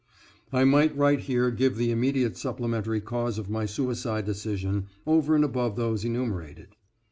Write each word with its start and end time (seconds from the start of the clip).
I 0.51 0.63
might 0.63 0.97
right 0.97 1.19
here 1.19 1.51
give 1.51 1.77
the 1.77 1.91
immediate 1.91 2.35
supplementary 2.35 3.01
cause 3.01 3.37
of 3.37 3.51
my 3.51 3.67
suicide 3.67 4.25
decision, 4.25 4.87
over 5.05 5.35
and 5.35 5.43
above 5.45 5.75
those 5.75 6.03
enumerated. 6.03 6.69